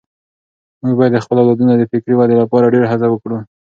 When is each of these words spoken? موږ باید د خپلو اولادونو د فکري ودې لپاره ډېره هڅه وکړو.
موږ 0.81 0.93
باید 0.99 1.13
د 1.15 1.19
خپلو 1.23 1.39
اولادونو 1.41 1.73
د 1.77 1.83
فکري 1.91 2.13
ودې 2.17 2.35
لپاره 2.41 2.71
ډېره 2.73 2.87
هڅه 2.93 3.07
وکړو. 3.09 3.37